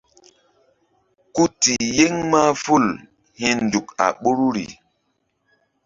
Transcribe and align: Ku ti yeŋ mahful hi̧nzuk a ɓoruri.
Ku 1.33 1.43
ti 1.61 1.75
yeŋ 1.97 2.15
mahful 2.31 2.85
hi̧nzuk 3.39 3.87
a 4.03 4.07
ɓoruri. 4.21 4.65